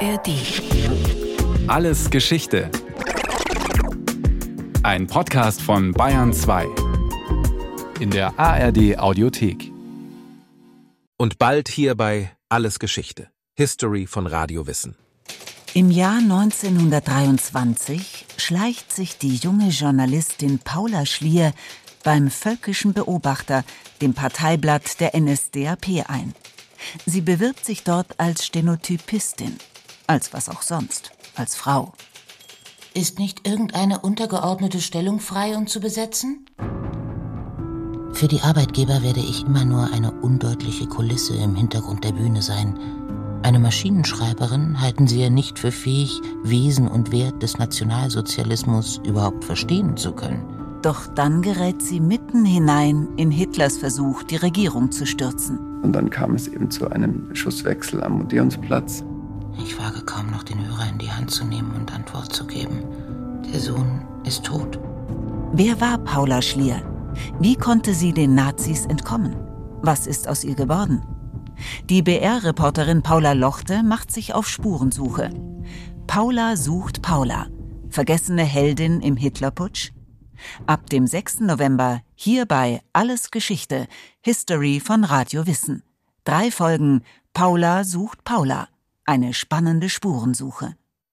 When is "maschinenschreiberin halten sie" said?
43.58-45.20